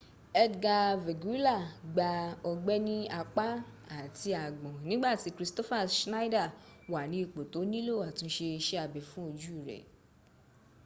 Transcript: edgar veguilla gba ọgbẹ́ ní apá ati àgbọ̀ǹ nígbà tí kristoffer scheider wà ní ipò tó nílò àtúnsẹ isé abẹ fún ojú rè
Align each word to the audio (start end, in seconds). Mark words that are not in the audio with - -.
edgar 0.43 0.87
veguilla 1.05 1.57
gba 1.95 2.09
ọgbẹ́ 2.51 2.83
ní 2.87 2.95
apá 3.21 3.47
ati 3.99 4.29
àgbọ̀ǹ 4.45 4.73
nígbà 4.87 5.09
tí 5.21 5.29
kristoffer 5.35 5.83
scheider 5.97 6.49
wà 6.91 7.01
ní 7.11 7.17
ipò 7.25 7.41
tó 7.51 7.59
nílò 7.71 7.95
àtúnsẹ 8.07 8.45
isé 8.59 8.75
abẹ 8.85 9.01
fún 9.09 9.25
ojú 9.31 9.55
rè 9.67 9.77